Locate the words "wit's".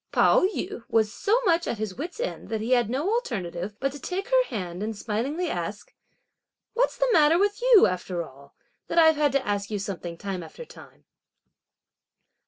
1.93-2.19